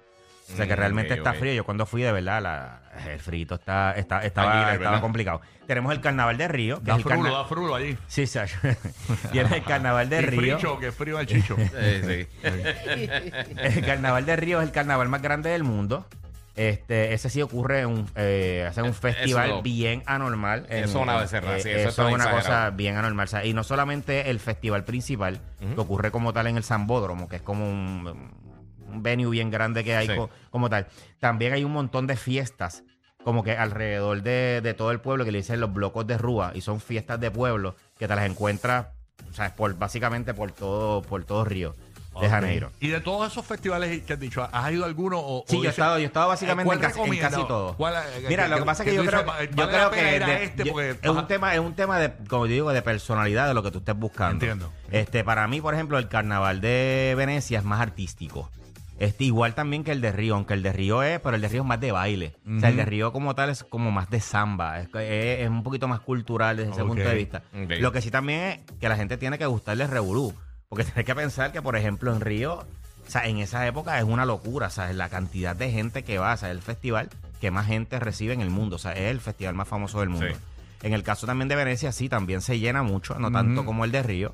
O 0.52 0.56
sea 0.56 0.66
que 0.66 0.74
Mm, 0.74 0.78
realmente 0.80 1.14
está 1.14 1.34
frío. 1.34 1.54
Yo 1.54 1.64
cuando 1.64 1.86
fui, 1.86 2.02
de 2.02 2.12
verdad, 2.12 2.42
la- 2.42 2.82
el 3.08 3.20
frito 3.20 3.54
está, 3.56 3.92
está, 3.92 4.24
estaba, 4.26 4.74
estaba 4.74 5.00
complicado. 5.02 5.42
Tenemos 5.68 5.92
el 5.92 6.02
carnaval 6.02 6.38
de 6.38 6.48
Río. 6.48 6.80
Que 6.80 6.86
Da 6.86 6.94
es 6.98 7.06
el 7.06 7.12
frulo, 7.12 7.32
da 7.32 7.46
frulo 7.46 7.76
allí. 7.76 7.96
Sí, 8.08 8.26
Sacho. 8.26 8.58
Tienes 9.32 9.52
el 9.52 9.64
carnaval 9.64 10.10
de 10.10 10.18
Y 10.22 10.26
Río. 10.26 10.58
fricho, 10.58 10.80
que 10.80 10.92
frío 10.92 11.20
el 11.20 11.28
chicho. 11.28 11.56
Sí, 11.58 12.02
sí. 12.08 12.28
El 13.62 13.86
carnaval 13.86 14.26
de 14.26 14.36
Río 14.38 14.60
es 14.62 14.68
el 14.68 14.72
carnaval 14.74 15.08
más 15.10 15.22
grande 15.22 15.50
del 15.52 15.64
mundo. 15.64 16.08
Este, 16.60 17.14
ese 17.14 17.30
sí 17.30 17.42
ocurre 17.42 17.86
un, 17.86 18.06
eh, 18.16 18.66
hacen 18.68 18.84
un 18.84 18.94
festival 18.94 19.50
Eso- 19.50 19.62
bien 19.62 20.04
anormal. 20.06 20.66
en- 20.70 20.84
eso 20.84 20.98
es 20.98 21.04
una 21.04 21.16
becerra, 21.18 21.56
eh, 21.58 21.62
sí, 21.62 21.70
eso 21.70 21.88
es 21.90 21.98
una 22.00 22.10
exagerado. 22.16 22.36
cosa 22.42 22.70
bien 22.72 22.98
anormal. 22.98 23.24
O 23.24 23.28
sea, 23.30 23.46
y 23.46 23.54
no 23.54 23.64
solamente 23.64 24.30
el 24.30 24.42
festival 24.42 24.84
principal, 24.84 25.40
que 25.60 25.80
ocurre 25.80 26.12
como 26.12 26.34
tal 26.34 26.48
en 26.48 26.58
el 26.58 26.64
Zambódromo, 26.66 27.30
que 27.30 27.38
es 27.38 27.42
como 27.42 27.66
un, 27.66 28.30
un 28.92 29.04
venue 29.04 29.30
bien 29.32 29.50
grande 29.52 29.86
que 29.86 29.96
hay 29.96 30.08
Sí. 30.08 30.16
co- 30.18 30.30
como 30.50 30.70
tal. 30.70 30.88
También 31.20 31.54
hay 31.54 31.64
un 31.64 31.72
montón 31.72 32.08
de 32.08 32.18
fiestas, 32.18 32.84
como 33.24 33.42
que 33.42 33.54
alrededor 33.56 34.22
de, 34.22 34.60
de 34.62 34.74
todo 34.74 34.92
el 34.92 35.00
pueblo, 35.00 35.24
que 35.24 35.32
le 35.32 35.38
dicen 35.38 35.62
los 35.62 35.74
blocos 35.74 36.06
de 36.08 36.18
Rúa, 36.18 36.52
y 36.56 36.60
son 36.62 36.82
fiestas 36.82 37.22
de 37.22 37.32
pueblo 37.32 37.76
que 37.98 38.06
te 38.08 38.16
las 38.18 38.26
encuentras, 38.30 38.88
o 39.30 39.34
sea, 39.34 39.56
por, 39.56 39.78
básicamente 39.78 40.34
por 40.34 40.52
todo, 40.52 41.02
por 41.04 41.24
todo 41.24 41.46
Río 41.46 41.76
de 42.20 42.28
Ok. 42.28 42.32
Janeiro. 42.32 42.72
Y 42.80 42.88
de 42.90 43.00
todos 43.02 43.32
esos 43.32 43.46
festivales 43.46 44.02
que 44.04 44.14
has 44.14 44.20
dicho, 44.20 44.48
¿has 44.52 44.72
ido 44.72 44.84
a 44.84 44.88
alguno? 44.88 45.20
O, 45.20 45.44
Sí, 45.48 45.58
o 45.58 45.64
yo 45.64 45.70
he 45.70 45.72
estado, 45.72 45.98
yo 45.98 46.04
he 46.04 46.08
estado 46.08 46.28
básicamente 46.28 46.66
¿Cuál 46.66 46.78
en 46.78 46.82
casi, 46.84 47.00
en 47.02 47.18
casi 47.20 47.48
todo. 47.48 47.76
¿Cuál, 47.76 47.94
eh, 47.96 48.26
Mira, 48.28 48.44
que- 48.44 48.50
lo 48.50 48.58
que 48.58 48.64
pasa 48.66 48.84
es 48.84 48.86
que, 48.86 48.92
que 48.92 49.04
yo 49.04 49.10
creo, 49.10 49.24
dices, 49.24 49.50
yo 49.52 49.56
vale 49.66 49.72
creo 49.78 49.92
que 49.92 50.02
de- 50.26 50.44
este 50.44 50.64
yo- 50.66 50.72
porque- 50.74 50.98
es 51.02 51.10
un 51.10 51.28
tema, 51.28 51.54
es 51.54 51.60
un 51.60 51.74
tema 51.74 52.00
de, 52.00 52.14
como 52.28 52.46
yo 52.46 52.54
digo, 52.54 52.72
de 52.74 52.82
personalidad 52.82 53.48
de 53.48 53.54
lo 53.54 53.64
que 53.64 53.72
tú 53.72 53.80
estés 53.80 53.96
buscando. 53.96 54.34
Entiendo. 54.46 54.72
Este, 54.92 55.24
para 55.24 55.48
mí, 55.48 55.62
por 55.62 55.74
ejemplo, 55.74 55.98
el 55.98 56.08
carnaval 56.08 56.62
de 56.62 57.14
Venecia 57.18 57.60
es 57.60 57.66
más 57.66 57.80
artístico. 57.82 58.50
Este, 59.00 59.24
igual 59.24 59.56
también 59.56 59.86
que 59.86 59.94
el 59.94 60.02
de 60.02 60.12
Río, 60.12 60.36
aunque 60.36 60.54
el 60.54 60.62
de 60.62 60.74
Río 60.74 61.04
es, 61.04 61.22
pero 61.22 61.38
el 61.38 61.42
de 61.42 61.48
Río 61.48 61.62
es 61.62 61.68
más 61.68 61.80
de 61.80 61.94
baile. 61.94 62.34
O 62.46 62.60
sea, 62.60 62.68
el 62.68 62.76
de 62.76 62.84
Río 62.84 63.14
como 63.14 63.34
tal 63.34 63.50
es 63.50 63.64
como 63.64 63.92
más 63.92 64.10
de 64.10 64.20
samba. 64.20 64.82
Es, 64.82 64.90
es- 64.94 65.40
es 65.40 65.48
un 65.50 65.64
poquito 65.64 65.88
más 65.88 66.02
cultural 66.02 66.58
desde 66.58 66.72
ese 66.72 66.84
punto 66.84 67.02
de 67.08 67.16
vista. 67.16 67.42
Lo 67.54 67.94
que 67.94 68.02
sí 68.02 68.12
también 68.12 68.42
es 68.42 68.60
que 68.78 68.90
la 68.90 68.98
gente 68.98 69.16
tiene 69.16 69.38
que 69.38 69.46
gustarle 69.46 69.88
Revolú. 69.88 70.34
Porque 70.70 70.84
tienes 70.84 71.06
que 71.06 71.16
pensar 71.16 71.52
que, 71.52 71.62
por 71.64 71.76
ejemplo, 71.76 72.14
en 72.14 72.22
Río, 72.22 72.54
o 73.08 73.10
sea, 73.10 73.26
en 73.26 73.40
esa 73.40 73.66
época 73.66 73.98
es 73.98 74.04
una 74.04 74.24
locura. 74.26 74.68
O 74.68 74.70
sea, 74.70 74.94
la 74.94 75.10
cantidad 75.10 75.56
de 75.56 75.72
gente 75.72 76.04
que 76.04 76.20
va. 76.20 76.34
O 76.34 76.38
sea, 76.38 76.50
es 76.50 76.56
el 76.56 76.62
festival 76.62 77.10
que 77.42 77.50
más 77.50 77.66
gente 77.66 78.00
recibe 78.00 78.34
en 78.34 78.42
el 78.42 78.52
mundo. 78.52 78.76
O 78.76 78.80
sea, 78.80 78.94
es 78.94 79.10
el 79.10 79.20
festival 79.20 79.56
más 79.56 79.68
famoso 79.68 80.00
del 80.00 80.10
mundo. 80.10 80.28
Sí. 80.30 80.36
En 80.84 80.94
el 80.94 81.02
caso 81.04 81.26
también 81.26 81.48
de 81.50 81.56
Venecia, 81.56 81.92
sí, 81.92 82.08
también 82.08 82.42
se 82.42 82.60
llena 82.60 82.84
mucho, 82.84 83.18
no 83.20 83.32
tanto 83.32 83.66
como 83.66 83.84
el 83.84 83.92
de 83.92 84.04
Río. 84.04 84.34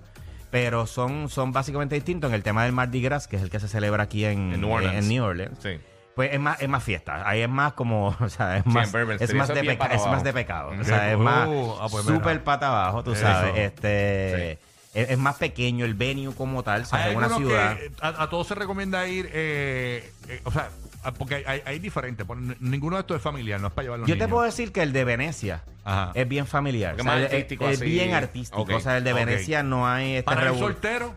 Pero 0.52 0.86
son, 0.88 1.30
son 1.30 1.52
básicamente 1.54 1.96
distintos 1.96 2.30
en 2.30 2.36
el 2.36 2.44
tema 2.44 2.64
del 2.66 2.72
Mardi 2.74 3.02
Gras, 3.02 3.28
que 3.28 3.38
es 3.38 3.42
el 3.42 3.50
que 3.50 3.60
se 3.60 3.68
celebra 3.68 4.04
aquí 4.04 4.26
en, 4.26 4.54
En 4.54 4.62
New 4.62 4.72
Orleans. 4.72 4.96
en 5.04 5.10
New 5.10 5.24
Orleans. 5.24 5.58
Sí. 5.64 5.80
Pues 6.16 6.34
es 6.34 6.40
más, 6.40 6.62
es 6.62 6.70
más 6.70 6.84
fiesta. 6.84 7.28
Ahí 7.28 7.42
es 7.42 7.50
más 7.50 7.74
como, 7.74 8.08
o 8.20 8.30
sea, 8.30 8.58
es 8.58 8.64
Sí, 8.64 8.70
más, 8.70 8.92
Bourbon 8.92 9.18
es 9.20 9.34
más 9.34 9.48
de, 9.48 9.64
peca- 9.64 9.88
es 9.88 10.06
más 10.06 10.24
de 10.24 10.34
pecado. 10.34 10.72
O 10.80 10.84
sea, 10.84 11.12
es 11.12 11.18
más 11.18 11.48
Oh, 11.50 11.80
ah, 11.82 11.88
pues 11.90 12.06
súper 12.06 12.44
pata 12.44 12.68
abajo, 12.68 13.04
tú 13.04 13.14
Eso. 13.14 13.22
sabes. 13.22 13.58
Este, 13.58 14.60
es, 14.96 15.10
es 15.12 15.18
más 15.20 15.36
pequeño 15.36 15.86
el 15.86 15.94
venue 15.94 16.34
como 16.34 16.64
tal, 16.64 16.82
o 16.82 16.86
sea, 16.86 17.04
Hay 17.04 17.12
es 17.12 17.18
una 17.18 17.30
ciudad. 17.30 17.78
que 17.78 17.92
a, 18.02 18.24
a 18.24 18.30
todos 18.30 18.48
se 18.48 18.56
recomienda 18.56 19.08
ir, 19.08 19.30
eh, 19.34 20.12
eh, 20.28 20.42
o 20.44 20.52
sea, 20.52 20.70
a- 21.04 21.12
porque 21.14 21.36
hay, 21.36 21.44
hay, 21.46 21.62
hay 21.66 21.80
diferentes. 21.80 22.26
ninguno 22.60 22.96
de 22.96 23.02
estos 23.02 23.18
es 23.18 23.22
familiar, 23.24 23.60
no 23.62 23.68
es 23.68 23.74
para 23.74 23.84
llevar 23.84 24.00
los 24.00 24.08
Yo 24.08 24.16
te 24.16 24.20
niños. 24.20 24.32
puedo 24.32 24.44
decir 24.46 24.72
que 24.72 24.82
el 24.82 24.92
de 24.94 25.04
Venecia 25.04 25.64
Ajá. 25.84 26.12
es 26.16 26.28
bien 26.28 26.48
familiar. 26.48 26.96
Porque 26.96 27.02
O 27.02 27.04
sea, 27.06 27.14
más 27.14 27.22
es- 27.24 27.32
artístico 27.34 27.70
es, 27.70 27.78
así. 27.82 27.86
bien 27.92 28.14
artístico. 28.16 28.62
O 28.74 28.80
sea, 28.80 28.98
el 28.98 29.04
de. 29.04 29.14
Venecia 29.14 29.62
no 29.64 29.88
hay 29.88 30.14
este 30.16 30.24
Para 30.24 30.50
el 30.50 30.58
soltero, 30.58 31.14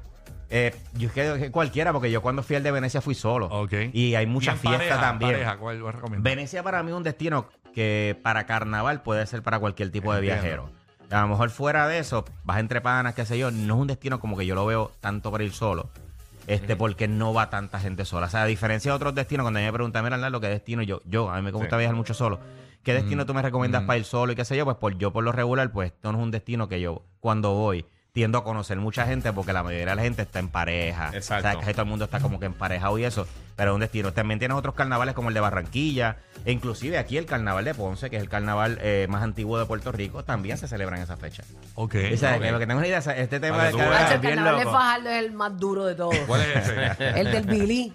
Eh, 0.51 0.75
yo 0.95 1.11
creo 1.11 1.37
que 1.37 1.51
cualquiera, 1.51 1.93
porque 1.93 2.11
yo 2.11 2.23
cuando 2.23 2.43
fui 2.43 2.57
al 2.57 2.63
de 2.63 2.71
Venecia 2.71 3.01
fui 3.03 3.15
solo. 3.15 3.51
Y 3.93 4.15
hay 4.15 4.25
y 4.25 4.27
mucha 4.27 4.53
en 4.53 4.59
fiesta 4.59 4.79
pareja, 4.79 5.01
también. 5.01 5.33
pareja, 5.33 5.57
¿cuál? 5.59 5.83
Venecia 6.19 6.63
para 6.63 6.83
mí 6.83 6.91
es 6.91 6.97
un 6.97 7.03
destino 7.03 7.49
que 7.75 8.19
para 8.23 8.47
carnaval 8.47 9.03
puede 9.03 9.27
ser 9.27 9.43
para 9.43 9.59
cualquier 9.59 9.91
tipo 9.91 10.13
de 10.15 10.21
viajero. 10.23 10.71
A 11.11 11.23
lo 11.23 11.29
mejor 11.29 11.51
fuera 11.51 11.89
de 11.89 11.99
eso, 11.99 12.25
vas 12.45 12.61
entre 12.61 12.81
panas, 12.81 13.15
qué 13.15 13.25
sé 13.25 13.39
yo, 13.39 13.51
no 13.51 13.75
es 13.75 13.81
un 13.81 13.87
destino 13.87 14.21
como 14.21 14.37
que 14.37 14.45
yo 14.47 14.55
lo 14.55 14.67
veo 14.67 14.93
tanto 15.01 15.31
para 15.31 15.45
ir 15.45 15.53
solo. 15.53 15.89
Este, 16.47 16.77
porque 16.77 17.09
no 17.09 17.35
va 17.35 17.51
tanta 17.51 17.79
gente 17.79 18.07
sola. 18.07 18.27
O 18.27 18.31
sea, 18.31 18.43
a 18.43 18.47
diferencia 18.47 18.91
de 18.91 18.97
otros 18.97 19.15
destinos, 19.15 19.45
cuando 19.45 19.59
a 19.59 19.61
mí 19.61 19.67
me 19.67 19.73
preguntan, 19.73 20.03
mira, 20.03 20.17
Arnaldo, 20.17 20.41
¿qué 20.41 20.49
destino 20.49 20.83
yo? 20.83 21.03
Yo, 21.05 21.31
a 21.31 21.37
mí 21.37 21.43
me 21.43 21.51
gusta 21.51 21.77
viajar 21.77 21.95
mucho 21.95 22.15
solo. 22.15 22.41
¿Qué 22.83 22.95
destino 22.95 23.27
tú 23.27 23.35
me 23.35 23.43
recomiendas 23.43 23.83
para 23.83 23.99
ir 23.99 24.05
solo 24.05 24.33
y 24.33 24.35
qué 24.35 24.47
sé 24.47 24.57
yo? 24.57 24.65
Pues 24.65 24.79
por 24.79 24.97
yo 24.97 25.13
por 25.13 25.23
lo 25.23 25.31
regular, 25.31 25.71
pues 25.73 25.93
esto 25.93 26.11
no 26.11 26.19
es 26.19 26.25
un 26.25 26.31
destino 26.31 26.69
que 26.69 26.81
yo 26.81 27.03
cuando 27.21 27.53
voy 27.53 27.85
tiendo 28.19 28.39
a 28.39 28.43
conocer 28.43 28.77
mucha 28.79 29.07
gente 29.07 29.33
porque 29.33 29.53
la 29.53 29.63
mayoría 29.63 29.91
de 29.91 29.95
la 29.95 30.03
gente 30.03 30.23
está 30.23 30.41
en 30.41 30.49
pareja. 30.49 31.13
Exacto. 31.15 31.51
O 31.51 31.53
sea, 31.53 31.61
que 31.65 31.73
todo 31.73 31.83
el 31.83 31.89
mundo 31.89 32.07
está 32.07 32.19
como 32.19 32.41
que 32.41 32.47
emparejado 32.47 32.99
y 32.99 33.05
eso, 33.05 33.29
pero 33.55 33.71
es 33.71 33.75
un 33.77 33.81
destino. 33.81 34.13
También 34.13 34.41
tienes 34.41 34.59
otros 34.59 34.75
carnavales 34.75 35.15
como 35.15 35.29
el 35.29 35.35
de 35.35 35.41
Barranquilla, 35.41 36.17
e 36.45 36.51
inclusive 36.51 36.99
aquí 36.99 37.17
el 37.17 37.27
carnaval 37.27 37.65
de 37.65 37.75
Ponce, 37.75 38.11
que 38.11 38.17
es 38.17 38.23
el 38.23 38.29
carnaval 38.29 38.81
eh, 38.83 39.07
más 39.09 39.23
antiguo 39.23 39.57
de 39.57 39.67
Puerto 39.67 39.93
Rico, 39.93 40.25
también 40.25 40.59
se 40.59 40.67
celebra 40.67 40.97
en 40.97 41.05
esa 41.05 41.17
fecha. 41.17 41.45
Ok. 41.77 41.95
O 42.13 42.17
sea, 42.17 42.35
ok. 42.35 42.43
que 42.43 42.51
lo 42.51 42.59
que 42.59 42.67
tengo 42.67 42.79
una 42.79 42.89
idea, 42.89 42.99
este 42.99 43.39
tema 43.39 43.59
Para 43.59 43.69
de 43.69 43.77
que 43.77 43.85
tú 43.85 43.89
carnaval 43.89 44.05
es 44.05 44.13
el 44.13 44.19
bien 44.19 44.35
carnaval 44.35 44.59
de. 44.59 44.65
Fajardo 44.65 45.11
es 45.11 45.25
el 45.25 45.33
más 45.33 45.57
duro 45.57 45.85
de 45.85 45.95
todos. 45.95 46.19
¿Cuál 46.27 46.41
es 46.41 46.57
ese? 46.57 46.97
el 47.21 47.31
del 47.31 47.47
Billy. 47.47 47.95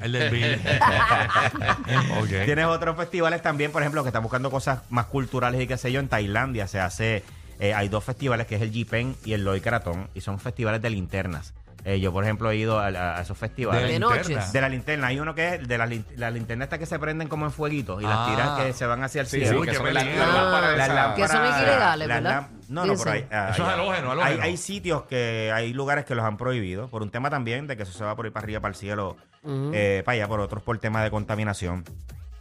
El 0.00 0.12
del 0.12 0.30
Bill. 0.30 0.54
ok. 2.20 2.44
Tienes 2.44 2.66
otros 2.66 2.94
festivales 2.94 3.40
también, 3.40 3.72
por 3.72 3.80
ejemplo, 3.80 4.02
que 4.02 4.10
están 4.10 4.22
buscando 4.22 4.50
cosas 4.50 4.80
más 4.90 5.06
culturales 5.06 5.62
y 5.62 5.66
qué 5.66 5.78
sé 5.78 5.92
yo. 5.92 6.00
En 6.00 6.08
Tailandia 6.08 6.68
se 6.68 6.78
hace, 6.78 7.24
eh, 7.62 7.72
hay 7.74 7.88
dos 7.88 8.02
festivales 8.04 8.46
que 8.46 8.56
es 8.56 8.62
el 8.62 8.70
Jipen 8.72 9.14
y 9.24 9.32
el 9.34 9.44
Loi 9.44 9.60
Krathong 9.60 10.08
y 10.14 10.20
son 10.20 10.38
festivales 10.40 10.82
de 10.82 10.90
linternas. 10.90 11.54
Eh, 11.84 11.98
yo, 11.98 12.12
por 12.12 12.22
ejemplo, 12.22 12.48
he 12.52 12.56
ido 12.56 12.78
a, 12.78 12.86
a- 12.86 13.18
a 13.18 13.22
esos 13.22 13.36
festivales. 13.36 13.82
De 13.82 13.98
linterna. 13.98 14.16
noches. 14.16 14.52
De 14.52 14.60
la 14.60 14.68
linterna, 14.68 15.06
hay 15.08 15.18
uno 15.18 15.34
que 15.34 15.54
es 15.56 15.66
de 15.66 15.78
las 15.78 15.90
las 16.16 16.32
linternas 16.32 16.68
que 16.68 16.86
se 16.86 16.96
prenden 17.00 17.26
como 17.26 17.44
en 17.44 17.50
fueguitos 17.50 18.00
y 18.00 18.04
las 18.04 18.18
Ah. 18.18 18.26
tiras 18.30 18.60
que 18.60 18.72
se 18.72 18.86
van 18.86 19.02
hacia 19.02 19.20
el 19.22 19.26
cielo. 19.26 19.62
sí, 19.64 19.68
que 19.68 19.74
son 19.74 19.92
las, 19.92 20.04
lámparas 20.04 21.14
Que 21.16 21.22
ilegales, 21.22 22.08
¿verdad? 22.08 22.46
No, 22.68 22.86
no, 22.86 22.94
pero 22.96 23.10
hay, 23.10 23.26
ah, 23.32 23.48
Eso 23.52 23.62
es 23.64 23.68
hay- 23.68 23.74
halógeno, 23.74 24.12
halógeno. 24.12 24.42
Hay, 24.42 24.50
hay 24.50 24.56
sitios 24.56 25.02
que 25.04 25.50
hay 25.52 25.72
lugares 25.72 26.04
que 26.04 26.14
los 26.14 26.24
han 26.24 26.36
prohibido 26.36 26.88
por 26.88 27.02
un 27.02 27.10
tema 27.10 27.30
también 27.30 27.66
de 27.66 27.76
que 27.76 27.82
eso 27.82 27.92
se 27.92 28.04
va 28.04 28.14
por 28.16 28.26
ir 28.26 28.32
para 28.32 28.44
arriba, 28.44 28.60
para 28.60 28.70
el 28.72 28.76
cielo, 28.76 29.16
eh, 29.44 30.02
para 30.04 30.14
allá, 30.14 30.28
por 30.28 30.38
otros 30.40 30.62
por 30.62 30.78
tema 30.78 31.02
de 31.02 31.10
contaminación. 31.10 31.84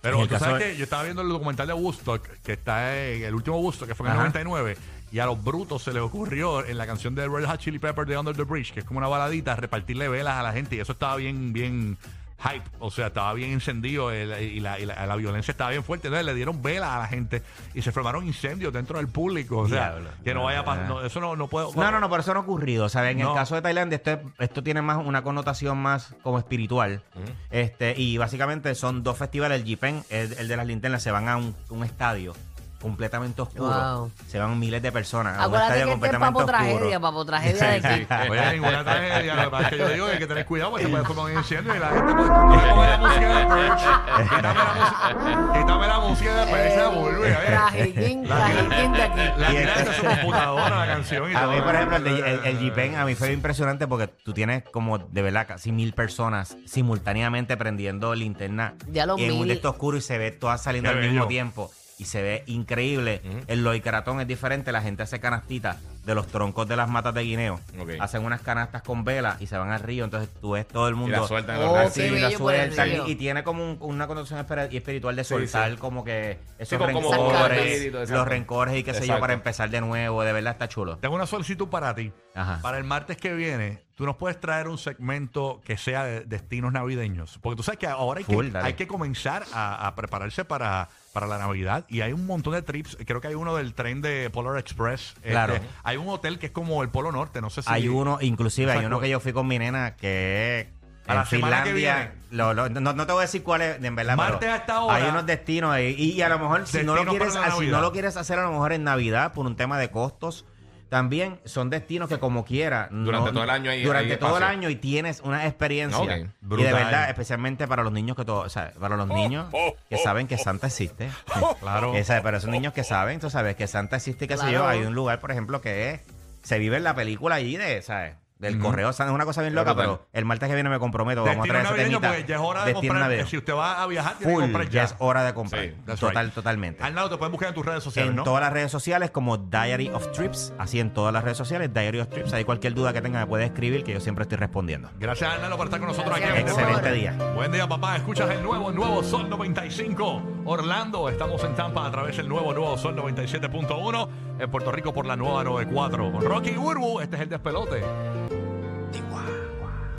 Pero 0.01 0.25
tú 0.27 0.37
sabes 0.37 0.59
de- 0.59 0.71
que 0.71 0.77
yo 0.77 0.83
estaba 0.83 1.03
viendo 1.03 1.21
el 1.21 1.29
documental 1.29 1.67
de 1.67 1.73
Woodstock, 1.73 2.27
que 2.43 2.53
está 2.53 2.95
en 2.97 3.23
el 3.23 3.33
último 3.35 3.57
Woodstock, 3.59 3.87
que 3.87 3.95
fue 3.95 4.05
en 4.07 4.11
el 4.13 4.17
Ajá. 4.19 4.27
99, 4.29 4.77
y 5.11 5.19
a 5.19 5.25
los 5.25 5.43
brutos 5.43 5.83
se 5.83 5.93
les 5.93 6.01
ocurrió 6.01 6.65
en 6.65 6.77
la 6.77 6.87
canción 6.87 7.13
de 7.15 7.27
Red 7.27 7.45
Hot 7.45 7.59
Chili 7.59 7.79
Peppers 7.79 8.07
de 8.07 8.17
Under 8.17 8.35
the 8.35 8.43
Bridge, 8.43 8.71
que 8.73 8.79
es 8.79 8.85
como 8.85 8.99
una 8.99 9.07
baladita, 9.07 9.55
repartirle 9.55 10.07
velas 10.07 10.35
a 10.37 10.43
la 10.43 10.53
gente, 10.53 10.75
y 10.75 10.79
eso 10.79 10.93
estaba 10.93 11.15
bien, 11.17 11.51
bien 11.53 11.97
hype, 12.43 12.63
o 12.79 12.89
sea, 12.89 13.05
estaba 13.07 13.31
bien 13.35 13.51
encendido 13.51 14.09
el- 14.09 14.41
y, 14.41 14.59
la, 14.61 14.79
y 14.79 14.85
la- 14.87 15.05
la 15.05 15.15
violencia 15.15 15.51
estaba 15.51 15.69
bien 15.69 15.83
fuerte, 15.83 16.07
entonces 16.07 16.25
le 16.25 16.33
dieron 16.33 16.59
velas 16.63 16.89
a 16.89 16.97
la 16.97 17.07
gente 17.07 17.43
y 17.75 17.83
se 17.83 17.91
formaron 17.91 18.25
incendios 18.25 18.73
dentro 18.73 18.97
del 18.97 19.07
público, 19.09 19.59
o 19.59 19.67
sea, 19.69 19.89
Diablo. 19.91 20.09
que 20.23 20.33
no 20.33 20.45
vaya 20.45 20.61
a 20.61 20.65
pasar, 20.65 20.87
no, 20.89 21.05
eso 21.05 21.19
no, 21.19 21.35
no 21.35 21.47
puede... 21.47 21.67
No, 21.75 21.91
no, 21.91 21.99
no, 21.99 22.09
pero 22.09 22.21
eso 22.21 22.33
no 22.33 22.39
ha 22.39 22.43
ocurrido. 22.43 22.89
¿sabes? 22.89 23.11
En 23.11 23.19
No. 23.19 23.29
el 23.29 23.35
caso 23.35 23.53
de 23.53 23.61
Tailandia, 23.61 23.97
esto, 23.97 24.11
es- 24.13 24.19
esto 24.39 24.63
tiene 24.63 24.81
más 24.81 25.05
una 25.05 25.21
connotación 25.21 25.77
más 25.77 26.15
como 26.23 26.39
espiritual. 26.39 27.03
este 27.51 27.93
Y 27.95 28.17
básicamente 28.17 28.73
son 28.73 29.03
dos 29.03 29.17
festivales. 29.19 29.59
El 29.59 29.65
Jipen, 29.67 30.03
el, 30.09 30.33
el 30.33 30.47
de 30.47 30.57
las 30.57 30.65
linternas, 30.65 31.03
se 31.03 31.11
van 31.11 31.27
a 31.29 31.37
un, 31.37 31.55
un 31.69 31.83
estadio 31.83 32.33
completamente 32.81 33.41
oscuro. 33.41 33.69
Wow. 33.69 34.11
Se 34.27 34.39
van 34.39 34.57
miles 34.59 34.81
de 34.81 34.91
personas 34.91 35.37
a 35.37 35.47
un 35.47 35.53
estadio 35.55 35.69
que 35.69 35.77
este 35.77 35.83
es 35.83 35.91
completamente 35.91 36.27
papo 36.33 36.39
oscuro. 36.39 36.57
tragedia, 36.57 36.99
papo 36.99 37.25
tragedia 37.25 37.67
de 37.67 37.87
aquí. 37.87 38.07
Oye, 38.31 38.51
ninguna 38.53 38.83
tragedia. 38.83 39.35
Lo 39.35 39.43
que 39.43 39.49
pasa 39.49 39.63
es 39.63 39.69
que 39.69 39.77
yo 39.77 39.89
digo 39.89 40.05
que 40.07 40.11
hay 40.13 40.19
que 40.19 40.27
tener 40.27 40.45
cuidado 40.45 40.71
porque 40.71 40.85
se 40.85 40.91
puede 40.91 41.05
formar 41.05 41.25
un 41.25 41.37
incendio 41.37 41.75
y 41.75 41.79
la 41.79 41.87
gente 41.89 42.13
puede. 42.13 42.29
Quítame 42.31 42.87
la 42.87 42.97
música 42.97 43.37
de 43.37 43.45
Perch. 43.45 43.81
Quítame 44.29 44.59
la 44.59 44.73
música. 44.73 45.53
Quítame 45.59 45.87
la 45.87 45.99
música 45.99 46.35
de 46.45 46.51
Perch. 46.51 46.71
Esa 46.71 46.87
vuelve, 46.89 47.35
a 47.35 47.39
ver. 47.39 47.47
Trajiquín, 47.47 48.23
trajiquín 48.25 48.93
de 48.93 49.01
aquí. 49.03 49.21
La 49.37 49.51
Y 49.53 49.57
este- 49.57 49.83
de 49.83 49.93
su 49.95 50.03
computadora, 50.05 50.79
la 50.85 50.87
canción 50.87 51.31
y 51.31 51.35
A 51.35 51.47
mí, 51.47 51.61
por 51.61 51.75
ejemplo, 51.75 51.97
el, 51.97 52.03
de- 52.03 52.33
el, 52.33 52.39
el 52.45 52.57
Jipen, 52.59 52.95
a 52.95 53.05
mí 53.05 53.15
fue 53.15 53.31
impresionante 53.33 53.87
porque 53.87 54.07
tú 54.07 54.33
tienes 54.33 54.63
como 54.71 54.97
de 54.97 55.21
verdad 55.21 55.47
casi 55.47 55.71
mil 55.71 55.93
personas 55.93 56.57
simultáneamente 56.65 57.57
prendiendo 57.57 58.15
linterna 58.15 58.73
en 58.93 59.31
un 59.33 59.51
estos 59.51 59.71
oscuro 59.71 59.97
y 59.97 60.01
se 60.01 60.17
ve 60.17 60.31
todas 60.31 60.61
saliendo 60.63 60.91
Qué 60.91 60.97
al 60.97 61.03
mismo 61.09 61.27
tiempo. 61.27 61.71
Y 62.01 62.05
se 62.05 62.23
ve 62.23 62.43
increíble. 62.47 63.21
El 63.45 63.63
loicaratón 63.63 64.19
es 64.21 64.27
diferente. 64.27 64.71
La 64.71 64.81
gente 64.81 65.03
hace 65.03 65.19
canastitas 65.19 65.77
de 66.03 66.15
los 66.15 66.25
troncos 66.25 66.67
de 66.67 66.75
las 66.75 66.89
matas 66.89 67.13
de 67.13 67.21
guineo. 67.21 67.59
Hacen 67.99 68.25
unas 68.25 68.41
canastas 68.41 68.81
con 68.81 69.03
velas 69.03 69.39
y 69.39 69.45
se 69.45 69.55
van 69.55 69.69
al 69.69 69.81
río. 69.81 70.03
Entonces 70.05 70.27
tú 70.41 70.53
ves 70.53 70.67
todo 70.67 70.87
el 70.87 70.95
Y 70.95 70.97
mundo. 70.97 71.21
la 71.21 71.27
sueltan 71.27 71.57
en 71.61 71.67
Oh, 71.67 71.77
los 71.83 71.93
Sí, 71.93 72.09
la 72.09 72.29
el 72.29 72.35
sueltan 72.37 72.89
y, 73.05 73.11
y 73.11 73.15
tiene 73.17 73.43
como 73.43 73.63
un- 73.63 73.77
una 73.81 74.07
connotación 74.07 74.43
y 74.71 74.77
espiritual 74.77 75.15
de 75.15 75.23
soltar 75.23 75.73
sí. 75.73 75.77
como 75.77 76.03
que 76.03 76.39
esos 76.57 76.79
como- 76.79 76.87
rencores, 77.13 78.09
los 78.09 78.27
rencores 78.27 78.75
y 78.77 78.83
qué 78.83 78.95
sé 78.95 79.05
yo 79.05 79.19
para 79.19 79.33
empezar 79.33 79.69
de 79.69 79.79
nuevo. 79.81 80.23
De 80.23 80.33
verdad 80.33 80.53
está 80.53 80.67
chulo. 80.67 80.97
Tengo 80.97 81.13
una 81.13 81.27
solicitud 81.27 81.67
para 81.67 81.93
ti. 81.93 82.11
Ajá. 82.33 82.57
Para 82.63 82.79
el 82.79 82.83
martes 82.83 83.17
que 83.17 83.35
viene, 83.35 83.83
tú 84.01 84.07
nos 84.07 84.15
puedes 84.17 84.39
traer 84.41 84.67
un 84.67 84.77
segmento 84.79 85.61
que 85.63 85.77
sea 85.77 86.03
de 86.03 86.21
destinos 86.21 86.73
navideños. 86.73 87.37
Porque 87.41 87.55
tú 87.55 87.63
sabes 87.63 87.77
que 87.79 87.85
ahora 87.87 88.17
hay, 88.17 88.23
Full, 88.23 88.45
que, 88.47 88.51
dale. 88.51 88.67
hay 88.67 88.73
que 88.73 88.87
comenzar 88.87 89.43
a, 89.53 89.85
a 89.87 89.95
prepararse 89.95 90.43
para, 90.43 90.89
para 91.13 91.27
la 91.27 91.37
Navidad. 91.37 91.85
Y 91.87 92.01
hay 92.01 92.11
un 92.11 92.25
montón 92.25 92.53
de 92.53 92.61
trips. 92.63 92.97
Creo 93.05 93.21
que 93.21 93.27
hay 93.27 93.35
uno 93.35 93.55
del 93.55 93.73
tren 93.75 94.01
de 94.01 94.29
Polar 94.31 94.57
Express. 94.57 95.13
Claro. 95.21 95.53
Este, 95.55 95.67
hay 95.83 95.97
un 95.97 96.09
hotel 96.09 96.39
que 96.39 96.47
es 96.47 96.51
como 96.51 96.81
el 96.83 96.89
Polo 96.89 97.11
Norte. 97.11 97.41
No 97.41 97.49
sé 97.49 97.61
si. 97.61 97.69
Hay 97.71 97.87
uno, 97.87 98.17
inclusive 98.21 98.71
hay 98.71 98.85
uno 98.85 98.99
que 98.99 99.07
yo 99.09 99.19
fui 99.19 99.33
con 99.33 99.47
mi 99.47 99.59
nena 99.59 99.95
que 99.95 100.69
A 101.07 101.13
la 101.13 101.21
en 101.21 101.27
semana 101.27 101.63
que 101.63 101.73
Finlandia. 101.73 102.13
lo- 102.31 102.53
lo- 102.53 102.69
no, 102.69 102.93
no 102.93 103.05
te 103.05 103.11
voy 103.13 103.19
a 103.21 103.25
decir 103.25 103.43
cuál 103.43 103.61
es, 103.61 103.83
en 103.83 103.95
verdad. 103.95 104.15
Martes 104.17 104.37
pero 104.39 104.53
a 104.53 104.55
esta 104.55 104.81
hora. 104.81 104.95
Hay 104.95 105.09
unos 105.09 105.25
destinos 105.25 105.71
ahí. 105.71 105.95
Y, 105.97 106.11
y 106.13 106.21
a 106.21 106.29
lo 106.29 106.39
mejor, 106.39 106.65
si 106.67 106.81
lo 106.83 106.95
quieres, 107.05 107.35
no 107.35 107.81
lo 107.81 107.91
quieres 107.91 108.17
hacer 108.17 108.39
a 108.39 108.43
lo 108.43 108.51
mejor 108.51 108.73
en 108.73 108.83
Navidad 108.83 109.33
por 109.33 109.45
un 109.45 109.55
tema 109.55 109.77
de 109.77 109.89
costos, 109.91 110.45
también 110.91 111.39
son 111.45 111.69
destinos 111.69 112.09
que 112.09 112.19
como 112.19 112.43
quiera. 112.43 112.89
Durante 112.91 113.27
no- 113.27 113.31
todo 113.31 113.43
el 113.45 113.49
año 113.49 113.71
hay- 113.71 113.81
Durante 113.81 114.11
hay 114.11 114.19
todo 114.19 114.35
el 114.37 114.43
año 114.43 114.69
y 114.69 114.75
tienes 114.75 115.21
una 115.21 115.47
experiencia. 115.47 116.17
Y 116.17 116.63
de 116.63 116.73
verdad, 116.73 117.07
especialmente 117.09 117.65
para 117.65 117.81
los 117.81 117.93
niños 117.93 118.17
que 118.17 118.25
todo, 118.25 118.41
o 118.41 118.49
sea, 118.49 118.73
para 118.77 118.97
los 118.97 119.07
niños 119.07 119.47
que 119.89 119.97
saben 119.97 120.27
que 120.27 120.37
Santa 120.37 120.67
existe. 120.67 121.09
Claro. 121.61 121.95
Esa, 121.95 122.21
pero 122.21 122.37
esos 122.37 122.49
niños 122.49 122.73
que 122.73 122.83
saben, 122.83 123.21
tú 123.21 123.29
sabes, 123.29 123.55
que 123.55 123.67
Santa 123.67 123.95
existe, 123.95 124.27
qué 124.27 124.35
sé 124.35 124.41
Claro. 124.49 124.51
yo. 124.57 124.67
Hay 124.67 124.81
un 124.81 124.93
lugar, 124.93 125.21
por 125.21 125.31
ejemplo, 125.31 125.61
que 125.61 125.91
es, 125.91 126.01
se 126.43 126.59
vive 126.59 126.75
en 126.75 126.83
la 126.83 126.93
película 126.93 127.35
allí 127.35 127.55
de, 127.55 127.81
¿sabes? 127.81 128.15
Del 128.41 128.59
correo. 128.59 128.89
Es 128.89 128.99
una 128.99 129.23
cosa 129.25 129.41
bien 129.41 129.55
loca, 129.55 129.73
Brutal. 129.73 129.97
pero 129.99 130.07
el 130.13 130.25
martes 130.25 130.49
que 130.49 130.55
viene 130.55 130.69
me 130.69 130.79
comprometo. 130.79 131.23
Vamos 131.23 131.35
a 131.37 131.41
Destino 131.41 131.53
traer 131.53 131.65
ese 131.65 131.73
navideño, 131.73 131.99
temita. 131.99 132.07
porque 132.17 132.27
ya 132.27 132.35
es 132.35 132.41
hora 132.41 132.59
de 132.61 132.65
Destino 132.73 132.91
comprar. 132.91 133.01
navideño. 133.09 133.27
Si 133.29 133.37
usted 133.37 133.53
va 133.53 133.83
a 133.83 133.87
viajar, 133.87 134.17
tiene 134.17 134.31
que 134.31 134.35
Full, 134.35 134.43
comprar 134.43 134.65
ya 134.65 134.71
ya. 134.71 134.83
es 134.83 134.95
hora 134.99 135.23
de 135.23 135.33
comprar. 135.33 135.63
Sí, 135.63 135.73
that's 135.85 135.99
Total, 135.99 136.25
right. 136.25 136.33
totalmente. 136.35 136.83
Arnaldo, 136.83 137.09
te 137.11 137.17
pueden 137.17 137.31
buscar 137.31 137.49
en 137.49 137.55
tus 137.55 137.65
redes 137.65 137.83
sociales, 137.83 138.09
En 138.09 138.15
¿no? 138.15 138.23
todas 138.23 138.41
las 138.41 138.51
redes 138.51 138.71
sociales 138.71 139.11
como 139.11 139.37
Diary 139.37 139.89
of 139.89 140.11
Trips, 140.11 140.53
así 140.57 140.79
en 140.79 140.91
todas 140.93 141.13
las 141.13 141.23
redes 141.23 141.37
sociales, 141.37 141.71
Diary 141.73 141.99
of 141.99 142.09
Trips. 142.09 142.33
Ahí 142.33 142.43
cualquier 142.43 142.73
duda 142.73 142.91
que 142.93 143.01
tenga 143.01 143.19
me 143.19 143.27
puede 143.27 143.45
escribir 143.45 143.83
que 143.83 143.93
yo 143.93 143.99
siempre 143.99 144.23
estoy 144.23 144.37
respondiendo. 144.39 144.89
Gracias, 144.99 145.31
Arnaldo, 145.31 145.55
por 145.57 145.67
estar 145.67 145.79
con 145.79 145.89
nosotros 145.89 146.17
Gracias, 146.17 146.31
aquí. 146.31 146.41
en 146.41 146.49
amor. 146.49 146.61
Excelente 146.61 146.91
día. 146.93 147.33
Buen 147.35 147.51
día, 147.51 147.67
papá. 147.69 147.95
Escuchas 147.97 148.29
el 148.31 148.41
nuevo, 148.41 148.71
nuevo 148.71 149.03
Sol 149.03 149.29
95. 149.29 150.23
Orlando, 150.45 151.07
estamos 151.09 151.43
en 151.43 151.53
Tampa 151.53 151.85
a 151.85 151.91
través 151.91 152.17
del 152.17 152.27
nuevo, 152.27 152.53
nuevo 152.53 152.75
Sol 152.77 152.95
97.1. 152.95 154.09
En 154.41 154.49
Puerto 154.49 154.71
Rico 154.71 154.91
por 154.91 155.05
la 155.05 155.15
nueva 155.15 155.43
94. 155.43 156.11
Con 156.13 156.21
Rocky 156.23 156.49
y 156.49 156.55
Burbu, 156.55 156.99
este 156.99 157.15
es 157.15 157.21
el 157.21 157.29
despelote. 157.29 157.77
Igual. 157.77 159.40